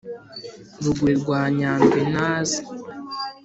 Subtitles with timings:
[0.83, 2.61] rugwe rwa nyandwi naze